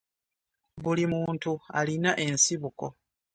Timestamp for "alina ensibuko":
1.79-2.85